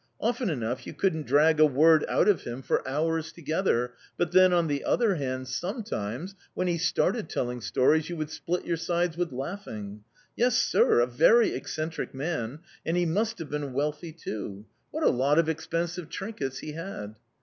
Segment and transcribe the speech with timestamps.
[0.19, 4.51] Often enough you couldn't drag a word out of him for hours together; but then,
[4.51, 9.15] on the other hand, sometimes, when he started telling stories, you would split your sides
[9.15, 10.03] with laughing.
[10.35, 14.65] Yes, sir, a very eccentric man; and he must have been wealthy too.
[14.89, 17.13] What a lot of expensive trinkets he had!"...